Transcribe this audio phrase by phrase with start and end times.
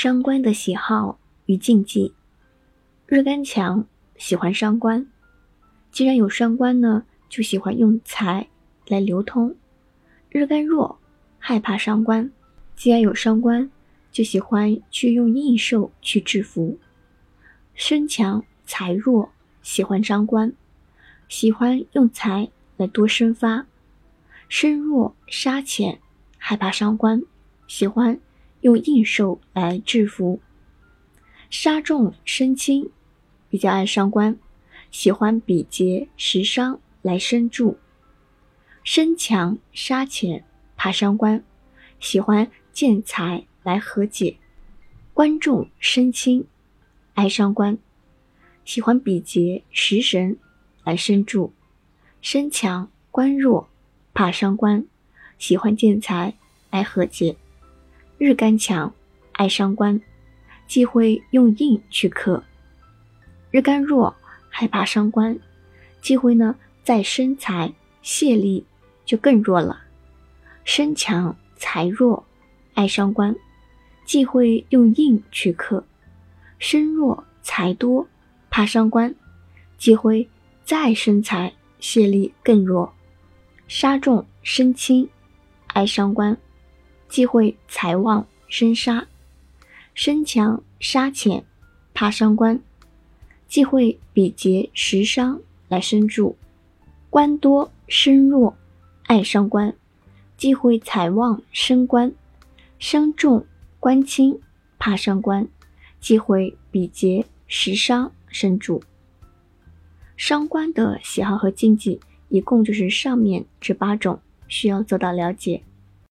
[0.00, 2.14] 伤官的喜好与禁忌。
[3.08, 3.84] 日干强，
[4.16, 5.04] 喜欢伤官。
[5.90, 8.46] 既然有伤官呢，就喜欢用财
[8.86, 9.56] 来流通。
[10.30, 11.00] 日干弱，
[11.40, 12.30] 害怕伤官。
[12.76, 13.68] 既然有伤官，
[14.12, 16.78] 就喜欢去用印绶去制服。
[17.74, 20.52] 身强财弱，喜欢伤官，
[21.28, 23.66] 喜欢用财来多生发。
[24.48, 25.98] 身弱杀浅，
[26.36, 27.20] 害怕伤官，
[27.66, 28.20] 喜欢
[28.60, 30.40] 用印绶来制服。
[31.50, 32.90] 杀重身轻，
[33.48, 34.38] 比较爱伤官，
[34.90, 37.78] 喜欢比劫食伤来生助。
[38.84, 40.44] 身强杀浅，
[40.76, 41.42] 怕伤官，
[42.00, 44.36] 喜欢见财来和解。
[45.14, 46.46] 官重身轻，
[47.14, 47.78] 爱伤官，
[48.64, 50.38] 喜欢比劫食神
[50.84, 51.52] 来生助。
[52.20, 53.68] 身强官弱。
[54.14, 54.84] 怕伤官，
[55.38, 56.34] 喜欢见财
[56.70, 57.36] 来和解。
[58.18, 58.92] 日干强，
[59.30, 60.00] 爱伤官，
[60.66, 62.42] 忌讳用印去克。
[63.52, 64.12] 日干弱，
[64.48, 65.38] 害怕伤官，
[66.02, 68.66] 忌讳呢在身财泄力
[69.04, 69.82] 就更弱了。
[70.64, 72.26] 身强财弱，
[72.74, 73.36] 爱伤官，
[74.04, 75.84] 忌讳用印去克。
[76.58, 78.04] 身弱财多，
[78.50, 79.14] 怕伤官，
[79.78, 80.28] 忌讳
[80.64, 82.92] 再生财泄力更弱。
[83.68, 85.08] 杀重身轻，
[85.68, 86.36] 爱伤官，
[87.08, 89.06] 忌讳财旺生杀；
[89.94, 91.44] 身强杀浅，
[91.94, 92.60] 怕伤官，
[93.48, 96.36] 忌讳比劫食伤来生助。
[97.10, 98.56] 官多身弱，
[99.04, 99.74] 爱伤官，
[100.36, 102.10] 忌讳财旺生官；
[102.78, 103.46] 身重
[103.80, 104.38] 官轻，
[104.78, 105.48] 怕伤官，
[106.00, 108.82] 忌讳比劫食伤生助。
[110.16, 112.00] 伤官的喜好和禁忌。
[112.30, 115.62] 一共就是上面这八种，需要做到了解。